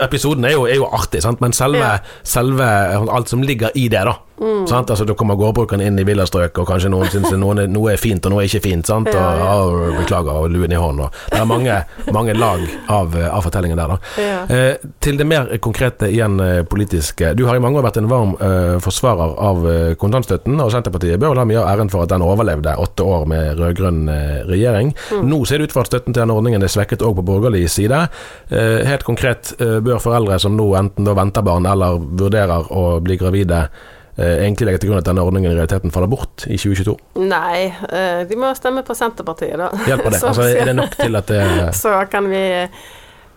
[0.00, 1.40] episoden er jo, er jo artig, sant?
[1.42, 2.64] men selve, selve
[3.10, 4.14] alt som ligger i det, da.
[4.40, 4.64] Mm.
[4.66, 8.24] Altså, da kommer gårdbrukeren inn i villastrøk, og kanskje noen syns er, noe er fint
[8.26, 8.86] og noe er ikke fint.
[8.88, 9.08] Sant?
[9.08, 9.50] Og, Ja, ja.
[9.54, 11.04] «Å, beklager, og luen i hånden.
[11.06, 11.76] Og det er mange,
[12.12, 13.94] mange lag av, av fortellingen der.
[14.20, 14.40] Ja.
[14.50, 17.34] Eh, til det mer konkrete igjen eh, politiske.
[17.38, 21.20] Du har i mange år vært en varm eh, forsvarer av eh, kontantstøtten, og Senterpartiet
[21.22, 24.42] bør vel ha mye av æren for at den overlevde åtte år med rød-grønn eh,
[24.50, 24.94] regjering.
[25.24, 27.68] Nå ser det ut for at støtten til den ordningen er svekket òg på borgerlig
[27.72, 28.04] side.
[28.50, 33.16] Eh, helt konkret, eh, bør foreldre som nå enten venter barn eller vurderer å bli
[33.20, 36.96] gravide, eh, egentlig legge til grunn at denne ordningen i realiteten faller bort i 2022?
[37.26, 39.70] Nei, eh, de må stemme på Senterpartiet, da.
[39.88, 40.20] Hjelper det?
[40.28, 41.46] Altså, er det nok til at det
[41.82, 42.44] så kan vi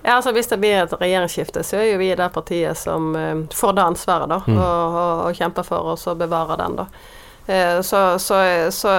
[0.08, 3.42] ja, altså Hvis det blir et regjeringsskifte, så er jo vi det partiet som eh,
[3.54, 4.38] får det ansvaret, da.
[4.46, 4.56] Mm.
[4.56, 6.88] Og, og, og kjemper for oss å bevare den, da.
[7.48, 8.38] Eh, så, så,
[8.72, 8.94] så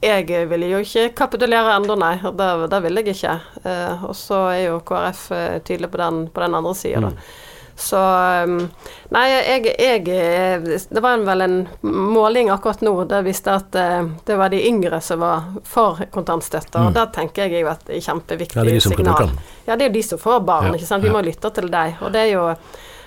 [0.00, 2.14] jeg ville jo ikke kapitulere ennå, nei.
[2.20, 3.36] Det, det vil jeg ikke.
[3.64, 7.12] Eh, og så er jo KrF eh, tydelig på den, på den andre sida, da.
[7.80, 7.98] Så
[8.44, 8.58] um,
[9.10, 13.74] Nei, jeg, jeg eh, Det var en, vel en måling akkurat nå det viste at
[13.78, 16.84] eh, det var de yngre som var for kontantstøtte.
[16.84, 19.32] Og det tenker jeg er jo et kjempeviktig Ja, det er de som signal.
[19.66, 21.06] Ja, det er jo de som får barn, Ja, ikke sant.
[21.06, 21.98] Vi må lytte til deg.
[22.04, 22.46] Og det er jo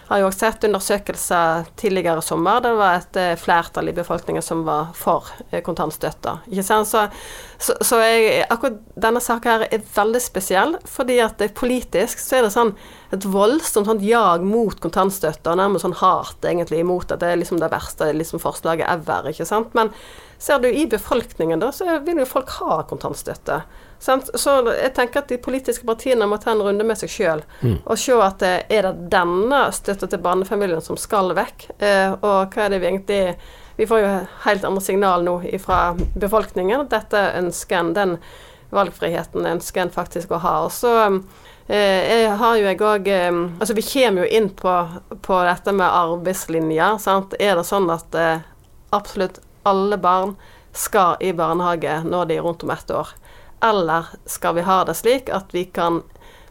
[0.07, 2.61] har jo også sett undersøkelser tidligere i sommer.
[2.63, 6.37] Det var et eh, flertall i befolkningen som var for kontantstøtta.
[6.45, 6.85] kontantstøtte.
[6.85, 7.07] Så,
[7.57, 12.47] så, så jeg, akkurat denne saken her er veldig spesiell, fordi at politisk så er
[12.47, 12.73] det sånn
[13.13, 17.41] et voldsomt sånn jag mot kontantstøtte, og nærmest sånn hat egentlig imot at det er
[17.41, 19.73] liksom det verste liksom forslaget ever, ikke sant.
[19.77, 19.93] Men
[20.41, 23.61] ser du i befolkningen, da, så vil jo folk ha kontantstøtte.
[24.03, 24.27] Sant?
[24.35, 27.43] Så jeg tenker at de politiske partiene må ta en runde med seg sjøl
[27.85, 32.51] og se at eh, er det denne støtta til barnefamilien som skal vekk, eh, og
[32.51, 33.21] hva er det vi egentlig
[33.73, 34.09] Vi får jo
[34.43, 38.11] helt andre signal nå fra befolkningen, dette ønsker en, den
[38.69, 40.51] valgfriheten ønsker en faktisk å ha.
[40.67, 40.91] Og så
[41.65, 44.75] eh, jeg har jo jeg òg Altså vi kommer jo inn på,
[45.25, 47.33] på dette med arbeidslinja, sant.
[47.39, 48.19] Er det sånn at
[48.93, 50.35] absolutt alle barn
[50.73, 53.09] skal i barnehage når de er rundt om ett år?
[53.63, 56.01] Eller skal vi ha det slik at vi kan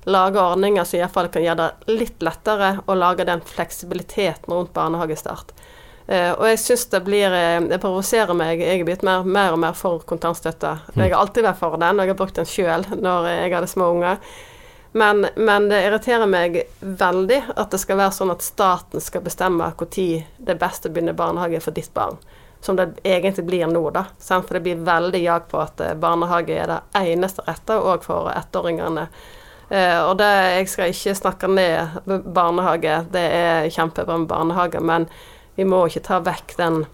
[0.08, 5.52] lage ordninger som iallfall kan gjøre det litt lettere å lage den fleksibiliteten rundt barnehagestart?
[6.06, 8.60] Eh, og jeg syns det blir eh, Det provoserer meg.
[8.60, 10.72] Jeg er blitt mer, mer og mer for kontantstøtte.
[10.96, 13.70] Jeg har alltid vært for den, og jeg har brukt den sjøl når jeg hadde
[13.70, 14.18] små unger.
[14.92, 19.70] Men, men det irriterer meg veldig at det skal være sånn at staten skal bestemme
[19.78, 22.18] når det er best å begynne barnehage for ditt barn.
[22.62, 24.04] Som det egentlig blir nå, da.
[24.22, 28.30] For det blir veldig jag på at eh, barnehage er det eneste rette òg for
[28.30, 29.08] ettåringene.
[29.72, 32.02] Eh, og det, jeg skal ikke snakke ned
[32.34, 35.08] barnehage, det er kjempebra med barnehage, men
[35.56, 36.84] vi må ikke ta vekk den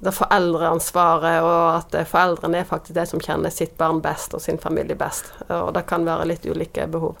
[0.00, 4.42] det foreldreansvaret, og at eh, foreldrene er faktisk de som kjenner sitt barn best og
[4.42, 5.32] sin familie best.
[5.48, 7.16] Og det kan være litt ulike behov.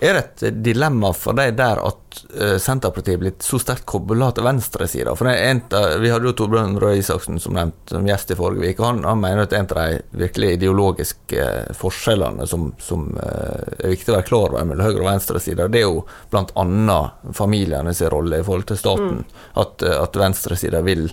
[0.00, 4.30] Er det et dilemma for deg der at eh, Senterpartiet er blitt så sterkt kobla
[4.34, 5.14] til venstresida?
[5.18, 8.84] Vi hadde jo Torbjørn Røe Isaksen som nevnt som gjest i forrige uke.
[8.86, 13.96] Han, han mener at en av de virkelig ideologiske eh, forskjellene som, som eh, er
[13.96, 17.00] viktig å være klar over mellom høyre- og venstresida, det er jo bl.a.
[17.34, 19.24] familienes rolle i forhold til staten.
[19.58, 21.08] At, eh, at venstresida vil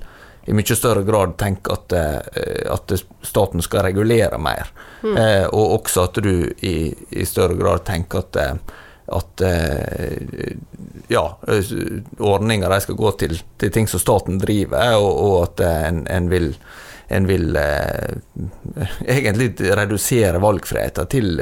[0.45, 4.69] i mye større grad tenker at, eh, at staten skal regulere mer.
[5.01, 5.17] Mm.
[5.17, 8.81] Eh, og også at du i, i, større grad tenker at, eh,
[9.17, 10.58] at eh,
[11.10, 11.23] ja,
[12.19, 16.29] ordninger de skal gå til, til, ting som staten driver, og, og at en, en,
[16.29, 16.53] vil
[17.08, 18.13] en vil eh,
[19.17, 21.41] egentlig redusere valgfriheten til,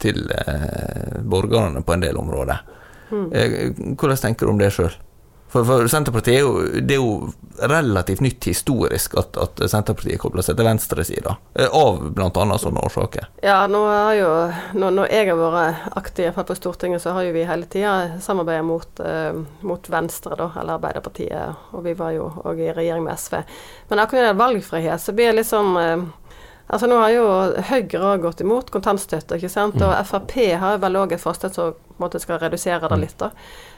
[0.00, 2.68] til eh, borgerne på en del områder.
[3.12, 3.96] Mm.
[4.00, 4.94] hvordan tenker du om det sjøl?
[5.52, 10.44] For, for, Senterpartiet er jo, det er jo relativt nytt historisk at, at Senterpartiet kobler
[10.46, 12.46] seg til venstresida, eh, av bl.a.
[12.62, 13.26] sånne årsaker.
[13.44, 14.30] Ja, nå har jo,
[14.80, 18.64] når, når jeg har vært aktiv på Stortinget, så har jo vi hele tida samarbeidet
[18.64, 23.20] mot, eh, mot, Venstre, da, eller Arbeiderpartiet, og vi var jo òg i regjering med
[23.20, 23.42] SV.
[23.92, 26.08] Men akkurat når det gjelder valgfrihet, så blir det liksom uh,
[26.72, 27.24] Altså Nå har jo
[27.68, 29.76] Høyre gått imot kontantstøtte, ikke sant?
[29.82, 30.06] og mm.
[30.08, 33.02] Frp har vel òg et forslag som på en måte skal redusere det mm.
[33.02, 33.18] litt.
[33.20, 33.28] da.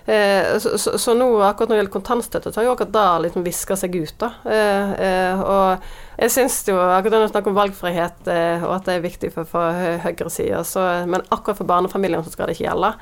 [0.07, 3.09] Eh, så, så, så, nå, akkurat når det gjelder kontantstøtte, så har jo akkurat det
[3.27, 4.15] liksom viska seg ut.
[4.23, 4.31] da.
[4.47, 8.77] Eh, eh, og jeg syns jo, akkurat når det er snakk om valgfrihet eh, og
[8.79, 10.63] at det er viktig for, for høyresida,
[11.11, 12.95] men akkurat for barnefamiliene så skal det ikke gjelde.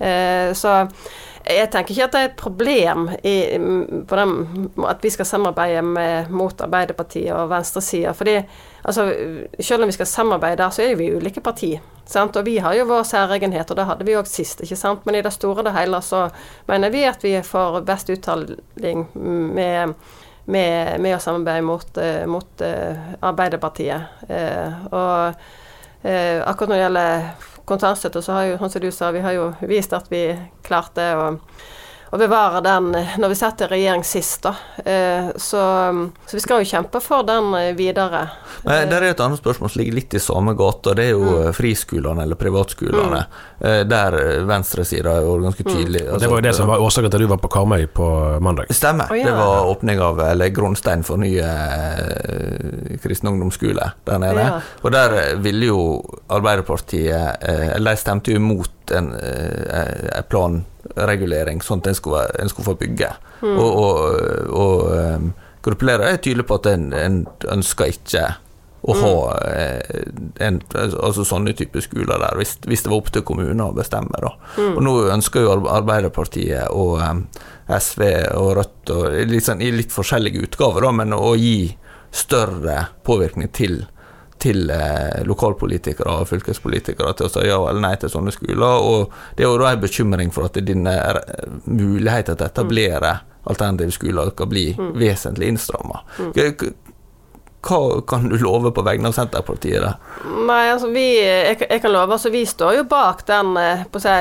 [0.00, 0.86] Eh, så
[1.40, 4.32] jeg tenker ikke at det er et problem i, den,
[4.88, 8.12] at vi skal samarbeide med, mot Arbeiderpartiet og venstresida.
[8.12, 8.40] fordi
[8.84, 9.08] altså,
[9.60, 11.80] selv om vi skal samarbeide der, så er vi ulike partier.
[12.04, 12.36] Sant?
[12.36, 14.60] Og vi har jo vår særegenhet, og det hadde vi òg sist.
[14.60, 15.06] ikke sant?
[15.06, 16.28] Men i det store og hele så
[16.68, 19.94] mener vi at vi får best uttaling med,
[20.44, 24.26] med, med å samarbeide mot, eh, mot uh, Arbeiderpartiet.
[24.90, 25.34] Og
[26.00, 29.50] akkurat når det gjelder kontantstøtte, så har jo, sånn som du sa, vi har jo
[29.70, 30.24] vist at vi
[30.66, 31.28] klarte å
[32.10, 34.54] å bevare den når vi satt i regjering sist, da.
[34.82, 35.60] Eh, så,
[36.26, 38.24] så, vi skal jo kjempe for den eh, videre.
[38.64, 41.28] Men det er et annet spørsmål som ligger litt i samme gate, det er jo
[41.28, 41.52] mm.
[41.54, 43.20] friskolene eller privatskolene.
[43.60, 43.68] Mm.
[43.90, 44.16] Der
[44.48, 45.70] venstresida er jo ganske mm.
[45.70, 46.02] tydelig.
[46.02, 46.08] Mm.
[46.08, 48.08] Altså, det var jo det som var årsaken til at du var på Karmøy på
[48.42, 48.72] mandag?
[48.74, 49.12] Stemmer.
[49.12, 49.28] Oh, ja.
[49.28, 51.46] Det var åpning av, eller grunnstein for nye
[53.04, 54.48] kristen ungdomsskole der nede.
[54.48, 54.58] Ja.
[54.82, 55.80] Og der ville jo
[56.30, 60.60] Arbeiderpartiet Eller de stemte jo imot en, en plan
[60.96, 63.10] regulering, sånn at en skulle, skulle få bygge.
[63.40, 63.56] Mm.
[63.56, 65.32] Og, og, og um,
[65.64, 67.20] gruppeledere er tydelig på at en, en
[67.58, 68.24] ønsker ikke
[68.80, 70.04] å ha eh,
[70.40, 74.22] en, altså sånne typer skoler der, hvis, hvis, det var opp til kommunen å bestemme.
[74.22, 74.32] Da.
[74.56, 74.72] Mm.
[74.72, 77.26] Og nå ønsker jo Arbeiderpartiet og um,
[77.68, 78.04] SV
[78.38, 81.74] og Rødt og litt sånn, i litt forskjellige utgaver, da, men å gi
[82.10, 83.82] større påvirkning til
[84.40, 88.86] til eh, lokalpolitikere og fylkespolitikere til å si ja eller nei til sånne skoler.
[88.86, 93.16] Og det er jo da en bekymring for at dine eh, muligheter til å etablere
[93.50, 94.92] alternative skoler skal bli mm.
[95.00, 96.02] vesentlig innstramma.
[96.18, 96.32] Mm.
[97.60, 99.82] Hva kan du love på vegne av Senterpartiet?
[99.84, 99.94] Da?
[100.48, 103.52] Nei, altså vi, jeg, jeg, kan love, altså vi står jo bak den
[103.92, 104.14] på å si,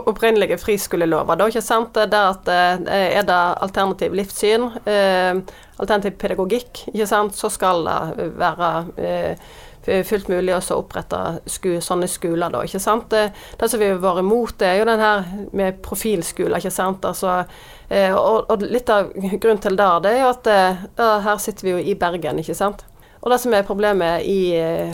[0.00, 1.36] opprinnelige friskoleloven.
[1.36, 5.42] Det er ikke sant det at er det alternativ livssyn, eh,
[5.80, 9.50] alternativ pedagogikk, ikke sant, så skal det være eh,
[9.84, 13.08] fullt mulig å opprette sku, sånne skoler, da, ikke sant.
[13.12, 15.24] Det, det som vi har vært imot, det er jo den her
[15.56, 17.06] med profilskoler, ikke sant.
[17.08, 17.40] Altså,
[17.88, 21.68] eh, og, og, litt av grunnen til det, det er at eh, ja, her sitter
[21.68, 22.84] vi jo i Bergen, ikke sant.
[23.20, 24.92] Og det som er problemet i eh,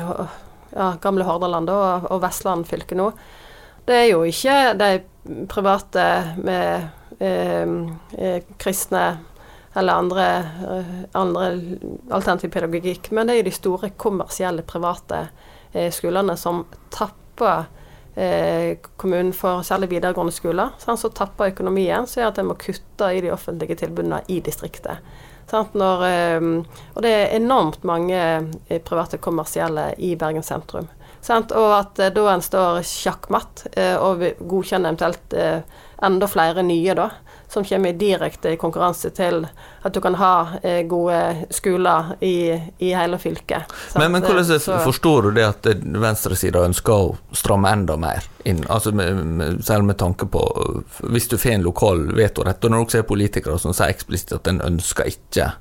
[0.77, 3.11] ja, gamle Hordaland og, og Vestland fylke nå,
[3.87, 4.93] det er jo ikke de
[5.51, 6.07] private
[6.43, 9.05] med eh kristne
[9.77, 10.27] eller andre,
[10.71, 11.61] eh, andre
[12.11, 13.11] alternativ pedagogikk.
[13.11, 15.27] Men det er jo de store kommersielle, private
[15.73, 16.63] eh, skolene som
[16.95, 17.67] tapper
[18.15, 20.73] eh, kommunen for særlig videregående skoler.
[20.81, 24.41] Sånn, så tapper økonomien, så gjør at en må kutte i de offentlige tilbudene i
[24.41, 25.05] distriktet.
[25.53, 26.49] Når, eh,
[26.95, 28.23] og det er enormt mange
[28.89, 30.89] private kommersielle i Bergen sentrum.
[31.21, 31.53] Sant?
[31.53, 33.65] Og at da en står sjakkmatt
[33.99, 35.35] og godkjenner eventuelt
[36.07, 37.09] enda flere nye, da
[37.49, 39.45] som kommer i direkte konkurranse til
[39.83, 43.73] at du kan ha eh, gode skoler i, i hele fylket.
[43.95, 48.65] Men, men, hvordan så, forstår du det at venstresida ønsker å stramme enda mer inn?
[48.69, 50.43] Altså med, med, selv med tanke på
[51.07, 54.35] Hvis du får en lokal vetorett, og når du også er politikere som sier eksplisitt
[54.37, 55.53] at en ønsker ikke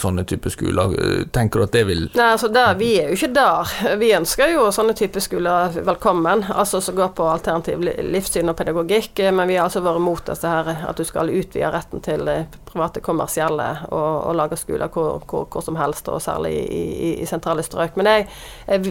[0.00, 0.94] sånne type skoler.
[1.34, 3.72] Tenker du at det vil Nei, altså der, Vi er jo ikke der.
[4.00, 9.18] Vi ønsker jo sånne type skoler velkommen, altså som går på alternativ livssyn og pedagogikk.
[9.20, 12.30] Eh, men vi har altså vært mot dette her, at du skal utvide retten til
[12.32, 16.82] eh, private kommersielle og, og lage skoler hvor, hvor, hvor, som helst, og særlig i,
[17.08, 17.96] i, i sentrale strøk.
[17.98, 18.26] Men jeg,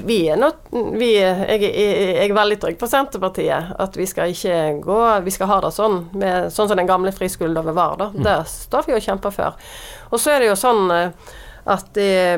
[0.07, 3.73] vi er nå jeg, jeg, jeg, er veldig trygg på Senterpartiet.
[3.79, 7.13] At vi skal ikke gå Vi skal ha det sånn, med, sånn som den gamle
[7.15, 7.97] friskoleloven var.
[8.01, 8.09] da.
[8.13, 8.23] Mm.
[8.25, 9.71] Det står vi og kjemper for.
[10.11, 11.31] Og så er det jo sånn eh,
[11.67, 12.37] at eh,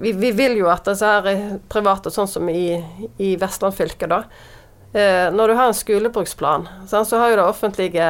[0.00, 2.78] vi, vi, vil jo at disse her private, sånn som i,
[3.22, 4.24] i Vestland fylke, da
[4.92, 8.08] eh, Når du har en skolebruksplan, så har jo det offentlige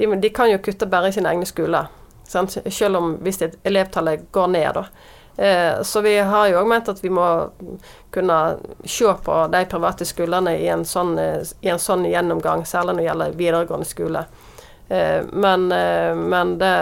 [0.00, 1.88] de, de, kan jo kutte bare i sine egne skoler.
[2.28, 2.56] Sant?
[2.72, 4.84] Selv om hvis elevtallet går ned, da.
[5.36, 7.26] Eh, Så vi har jo òg ment at vi må
[8.10, 8.38] kunne
[8.84, 13.00] se på de private skolene i en sånn, eh, i en sånn gjennomgang, særlig når
[13.02, 14.24] det gjelder videregående skole.
[14.88, 16.74] Eh, Men, eh, men det,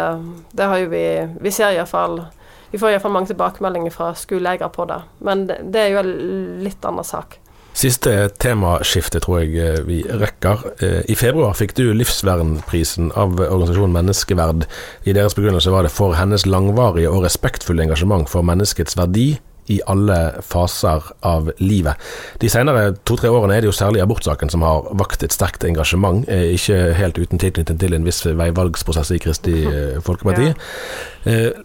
[0.52, 2.22] det har jo vi Vi ser iallfall
[2.70, 5.02] Vi får iallfall mange tilbakemeldinger fra skoleeiere på det.
[5.20, 7.38] Men det, det er jo en litt annen sak.
[7.78, 8.10] Siste
[8.42, 10.64] temaskifte tror jeg eh, vi rekker.
[10.82, 14.66] Eh, I februar fikk du Livsvernprisen av organisasjonen Menneskeverd.
[15.06, 19.36] I deres begrunnelse var det for hennes langvarige og respektfulle engasjement for menneskets verdi
[19.68, 21.98] i alle faser av livet.
[22.40, 26.24] De senere to-tre årene er det jo særlig abortsaken som har vakt et sterkt engasjement,
[26.28, 30.48] eh, ikke helt uten tilknytning til en viss veivalgsprosess i Kristi eh, Folkeparti.
[30.48, 30.54] Ja.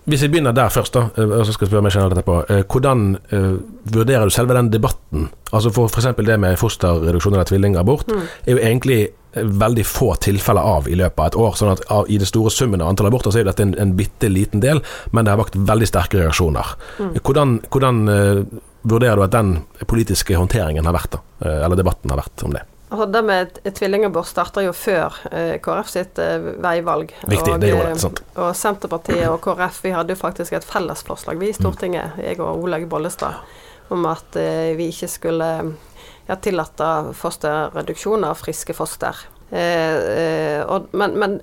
[0.09, 2.37] hvis vi begynner der først, da, eh, og så skal jeg spørre meg generelt etterpå.
[2.49, 3.51] Eh, hvordan eh,
[3.95, 5.29] vurderer du selve den debatten?
[5.53, 6.15] Altså for f.eks.
[6.17, 11.19] det med fosterreduksjon eller tvillingabort er jo egentlig eh, veldig få tilfeller av i løpet
[11.19, 11.55] av et år.
[11.57, 14.29] sånn at I det store summen av antall aborter så er dette en, en bitte
[14.29, 16.75] liten del, men det har vakt veldig sterke reaksjoner.
[16.99, 17.15] Mm.
[17.23, 21.23] Hvordan, hvordan uh, vurderer du at den politiske håndteringen har vært, da?
[21.39, 22.63] Eh, eller debatten har vært om det?
[22.93, 27.13] Altså, det med tvillingabort starter jo før eh, KrF sitt eh, veivalg.
[27.25, 28.19] Viktig, det gjorde det, sant.
[28.27, 32.37] eh, Og Senterpartiet og KrF vi hadde jo faktisk et fellesforslag vi i Stortinget, jeg
[32.43, 33.39] og Olaug Bollestad,
[33.93, 35.49] om at eh, vi ikke skulle
[36.27, 39.17] ja, tillate fosterreduksjon av friske foster.
[39.49, 41.41] Eh, eh, og, men, men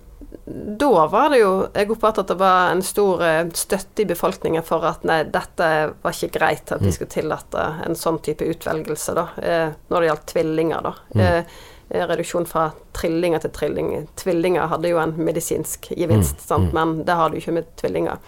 [0.80, 4.64] da var det jo Jeg oppfattet at det var en stor eh, støtte i befolkningen
[4.66, 5.68] for at nei, dette
[6.02, 10.10] var ikke greit at vi skulle tillate en sånn type utvelgelse, da, eh, når det
[10.10, 10.94] gjaldt tvillinger, da.
[11.14, 11.58] Eh,
[11.90, 13.92] eh, reduksjon fra trillinger til trilling.
[14.18, 16.72] Tvillinger hadde jo en medisinsk gevinst, sant?
[16.74, 18.18] men det har du ikke med tvillinger.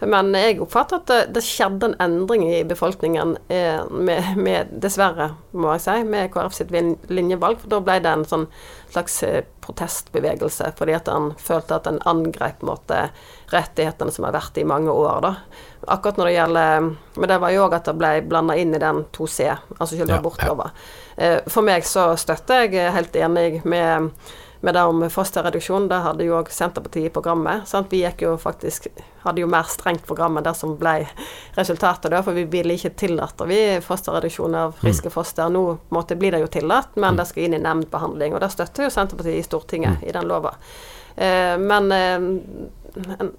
[0.00, 5.30] Men jeg oppfatter at det, det skjedde en endring i befolkningen, eh, med, med, dessverre,
[5.52, 7.60] må jeg si, med KrF sitt linjevalg.
[7.62, 8.48] For da ble det en sånn
[8.92, 13.06] slags eh, protestbevegelse, fordi at han følte at han angrep måte,
[13.54, 15.24] rettighetene som har vært i mange år.
[15.24, 15.34] da.
[15.94, 18.80] Akkurat når det gjelder Men det var jo òg at det ble blanda inn i
[18.80, 20.70] den 2C, altså selve Ja, abortlova.
[21.16, 24.10] Eh, For meg så støtter jeg helt enig med
[24.64, 27.66] med det om fosterreduksjon, det hadde jo òg Senterpartiet i programmet.
[27.68, 27.90] Sant?
[27.92, 28.86] Vi gikk jo faktisk,
[29.20, 31.02] hadde jo mer strengt program enn det som ble
[31.58, 35.52] resultatet, da, for vi ville ikke tillate vi fosterreduksjon av friske foster.
[35.52, 38.88] Nå måte blir det jo tillatt, men det skal inn i nemndbehandling, og det støtter
[38.88, 40.54] jo Senterpartiet i Stortinget i den lova.
[41.16, 42.30] Eh, men eh,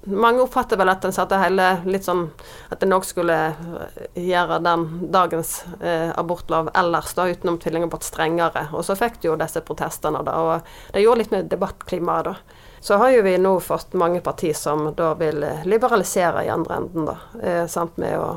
[0.04, 2.26] mange oppfatter vel at en satte hele litt sånn
[2.72, 8.66] At en òg skulle eh, gjøre den dagens eh, abortlov ellers, da, utenom tvillingabort, strengere.
[8.76, 12.64] Og så fikk du jo disse protestene, da, og det gjorde litt med debattklimaet, da.
[12.86, 16.76] Så har jo vi nå fått mange partier som da vil eh, liberalisere i andre
[16.76, 17.16] enden, da.
[17.42, 18.28] Eh, sant, med å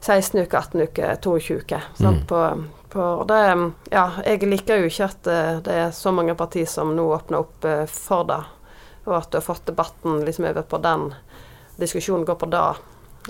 [0.00, 1.90] 16 uker, 18 uker, 22 uker.
[1.94, 2.42] Sant, på,
[2.92, 3.40] på, det,
[3.92, 7.44] ja, jeg liker jo ikke at eh, det er så mange partier som nå åpner
[7.44, 8.42] opp for det,
[9.10, 11.10] og at du har fått debatten liksom over på den
[11.80, 12.74] diskusjonen går på det,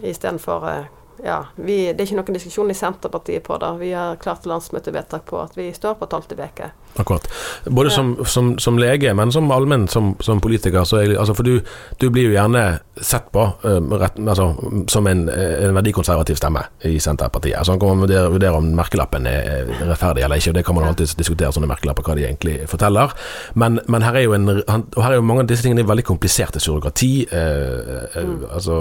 [0.03, 0.85] istedenfor eh,
[1.25, 3.71] ja, vi, Det er ikke noen diskusjon i Senterpartiet på det.
[3.83, 6.71] Vi har klart landsmøtevedtak på at vi står på tolvte uke.
[6.97, 7.29] Akkurat.
[7.65, 10.85] Både som, som, som lege, men som allmenn som, som politiker.
[10.85, 11.61] Så er, altså for du,
[12.01, 12.65] du blir jo gjerne
[13.01, 14.51] sett på uh, rett, altså,
[14.89, 17.57] som en, eh, en verdikonservativ stemme i Senterpartiet.
[17.59, 20.53] Altså, han kan vurdere, vurdere om merkelappen er rettferdig eller ikke.
[20.53, 23.15] og Det kan man alltid diskutere, sånne merkelapper, hva de egentlig forteller.
[23.55, 26.61] Men, men her er en, her er jo mange av disse tingene veldig kompliserte.
[26.61, 28.81] Surrogati, uh, eh, altså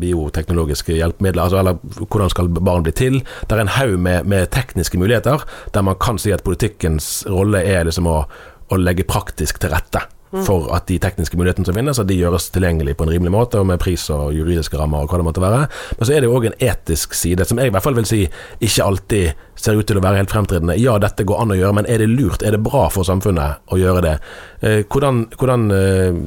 [0.00, 3.20] bioteknologiske hjelpemidler, altså, eller hvordan skal barn bli til.
[3.44, 5.44] Det er en haug med, med tekniske muligheter
[5.74, 8.20] der man kan si at politikkens rolle er liksom å,
[8.68, 10.04] å legge praktisk til rette
[10.44, 13.60] for at de tekniske mulighetene som finnes, at de gjøres tilgjengelig på en rimelig måte,
[13.60, 15.60] og med pris og juridiske rammer og hva det måtte være.
[15.96, 18.08] Men så er det jo òg en etisk side, som jeg i hvert fall vil
[18.08, 20.76] si ikke alltid ser ut til å være helt fremtredende.
[20.80, 22.44] Ja, dette går an å gjøre, men er det lurt?
[22.44, 24.16] Er det bra for samfunnet å gjøre det?
[24.60, 26.20] Eh, hvordan hvordan eh,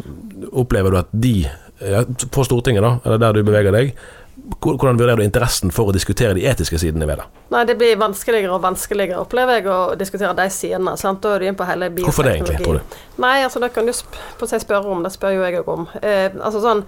[0.51, 1.35] opplever du at de,
[2.33, 3.93] på Stortinget, da, eller der du beveger deg,
[4.61, 7.27] hvordan vurderer du interessen for å diskutere de etiske sidene ved det?
[7.53, 10.97] Nei, det blir vanskeligere og vanskeligere, opplever jeg, å diskutere de sidene.
[10.99, 11.21] Sant?
[11.23, 12.09] Da er du inne på hele bioteknologi.
[12.09, 12.99] Hvorfor det egentlig, tror du?
[13.21, 15.89] Nei, altså det kan du sp spørre om, det spør jo jeg òg om.
[16.01, 16.85] Eh, altså sånn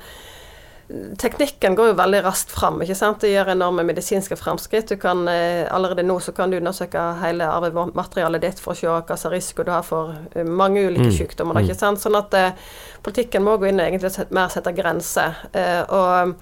[1.17, 2.81] Teknikken går jo veldig raskt fram.
[2.83, 3.21] ikke sant?
[3.23, 4.89] Det gjør enorme medisinske fremskritt.
[4.91, 8.87] Du kan, eh, allerede nå så kan du undersøke hele arvematerialet ditt for å se
[8.87, 11.63] hva slags risiko du har for eh, mange ulike sykdommer.
[11.63, 12.03] ikke sant?
[12.03, 12.51] Sånn at eh,
[13.01, 15.39] politikken må gå inn og egentlig mer sette grenser.
[15.53, 16.35] Eh, og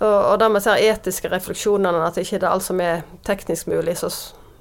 [0.00, 3.70] og, og det med disse etiske refleksjonene, at ikke det er alt som er teknisk
[3.72, 4.10] mulig, så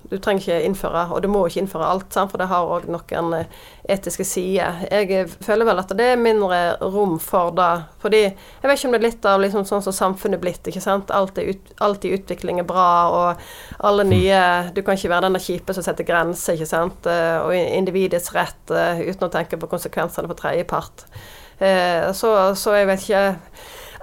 [0.10, 2.30] du trenger ikke innføre, og du må ikke innføre alt, sant?
[2.32, 4.84] for det har òg noen eh, etiske sider.
[4.92, 6.60] Jeg eh, føler vel at det er mindre
[6.94, 7.72] rom for det.
[8.04, 10.70] Fordi jeg vet ikke om det er litt av liksom sånn som samfunnet er blitt.
[10.70, 11.14] ikke sant?
[11.16, 14.44] Alt, ut, alt i utvikling er bra, og alle nye
[14.76, 17.10] Du kan ikke være den kjipe som setter grenser, ikke sant?
[17.10, 21.08] Eh, Og individets rett uten å tenke på konsekvensene for tredjepart.
[21.56, 23.22] Så, så jeg vet ikke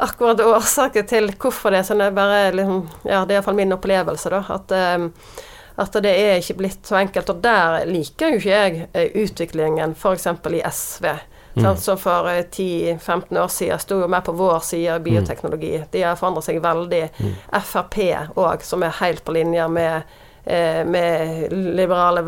[0.02, 2.04] akkurat årsaken til hvorfor det er sånn.
[2.04, 4.42] Er bare liksom, ja, det er iallfall min opplevelse, da.
[4.54, 5.42] At, eh,
[5.82, 7.30] at det er ikke blitt så enkelt.
[7.32, 10.26] Og der liker jo ikke jeg eh, utviklingen f.eks.
[10.28, 11.12] i SV.
[11.52, 11.66] Mm.
[11.76, 15.74] Så for 10-15 år siden sto jo mer på vår side av bioteknologi.
[15.92, 17.02] De har forandret seg veldig.
[17.18, 17.35] Mm.
[17.60, 17.98] Frp
[18.40, 22.22] òg, som er helt på linje med Eh, med liberale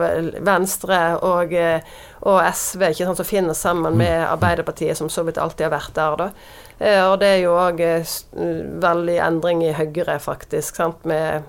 [0.46, 1.82] Venstre og, eh,
[2.22, 4.28] og SV, ikke sant, som finner sammen med mm.
[4.36, 6.16] Arbeiderpartiet, som så vidt alltid har vært der.
[6.20, 6.28] da.
[6.78, 7.82] Eh, og det er jo òg
[8.86, 11.42] veldig endring i Høyre, faktisk, sant, med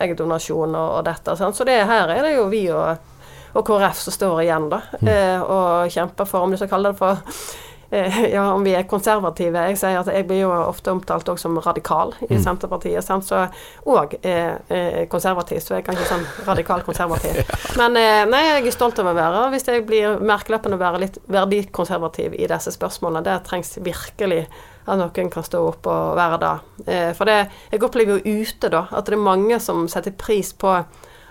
[0.00, 1.36] eggdonasjon og, og dette.
[1.36, 1.56] Sant?
[1.56, 3.16] Så det, her er det jo vi og,
[3.52, 5.10] og KrF som står igjen, da, mm.
[5.44, 9.64] og kjemper for, om du skal kalle det for Eh, ja, om vi er konservative.
[9.70, 12.42] Jeg sier at jeg blir jo ofte omtalt også som radikal i mm.
[12.44, 13.02] Senterpartiet.
[13.04, 13.26] Sant?
[13.26, 13.42] Så,
[13.90, 17.40] og eh, eh, konservativ, så jeg er kanskje sånn radikal konservativ.
[17.80, 21.02] Men eh, nei, jeg er stolt over å være Hvis jeg blir merkeløpende å være
[21.06, 24.44] litt verdikonservativ i disse spørsmålene, det trengs virkelig
[24.86, 26.54] at noen kan stå opp og være det.
[26.86, 27.38] Eh, for det,
[27.70, 30.78] jeg opplever jo ute, da, at det er mange som setter pris på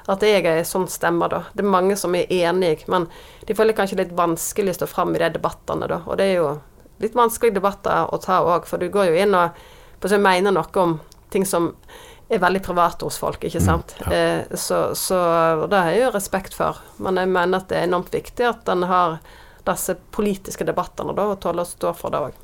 [0.10, 1.42] at jeg er sånn stemmer, da.
[1.54, 3.08] Det er mange som er enig, men
[3.46, 6.02] de føler kanskje litt vanskelig å stå fram i de debattene, da.
[6.08, 6.54] Og det er jo
[7.04, 10.98] litt vanskelige debatter å ta òg, for du går jo inn og mener noe om
[11.30, 11.74] ting som
[12.30, 13.96] er veldig private hos folk, ikke mm, sant.
[14.00, 14.18] Mm, ja.
[14.18, 15.20] eh, så, så
[15.70, 16.82] det har jeg jo respekt for.
[17.02, 19.18] Men jeg mener at det er enormt viktig at en har
[19.66, 22.38] disse politiske debattene da, og tåler å stå for det òg.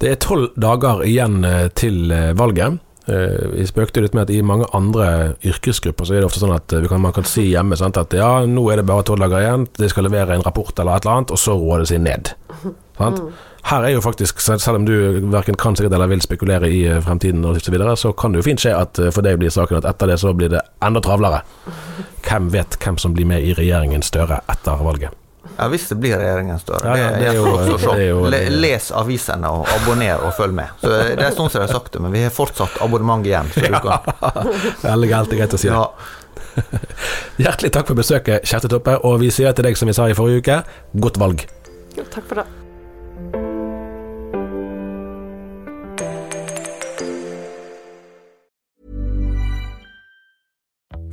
[0.00, 2.80] Det er tolv dager igjen eh, til eh, valget.
[3.04, 6.54] Eh, vi spøkte litt med at i mange andre yrkesgrupper så er det ofte sånn
[6.54, 9.26] at eh, kan, man kan si hjemme sant, at ja, nå er det bare tolv
[9.26, 11.90] dager igjen, de skal levere en rapport eller et eller annet, og så roer det
[11.92, 12.32] seg ned.
[12.96, 13.20] Sant?
[13.20, 13.42] Mm.
[13.64, 14.94] Her er jo faktisk, selv om du
[15.32, 18.40] verken kan sikkert eller vil spekulere i eh, fremtiden og så videre, så kan det
[18.40, 21.04] jo fint skje at for deg blir saken at etter det så blir det enda
[21.04, 21.42] travlere.
[22.24, 25.23] Hvem vet hvem som blir med i regjeringen Støre etter valget?
[25.54, 26.96] Ja, hvis det blir regjeringen større.
[26.98, 28.24] Ja, det, det, er jo, det er jo,
[28.58, 30.72] Les avisene og abonner og følg med.
[30.80, 33.50] Så Det er sånn som jeg har sagt det, men vi har fortsatt abonnement igjen.
[33.54, 34.50] Så du.
[34.82, 35.70] Veldig galt, greit å si.
[35.70, 35.86] Ja.
[37.44, 38.98] Hjertelig takk for besøket, Kjersti Toppe.
[39.06, 40.60] Og vi sier til deg som vi sa i forrige uke,
[41.06, 41.46] godt valg.
[41.94, 42.63] Jo, takk for det.